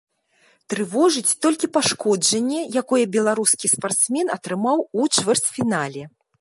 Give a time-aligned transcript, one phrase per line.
[0.73, 6.03] Трывожыць толькі пашкоджанне, якое беларускі спартсмен атрымаў у чвэрцьфінале.